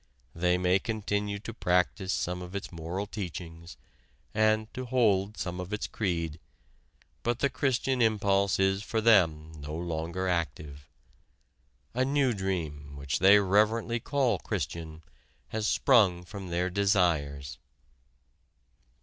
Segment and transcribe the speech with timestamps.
[0.33, 3.77] They may continue to practice some of its moral teachings
[4.33, 6.39] and hold to some of its creed,
[7.21, 10.89] but the Christian impulse is for them no longer active.
[11.93, 15.03] A new dream, which they reverently call Christian,
[15.49, 17.59] has sprung from their desires.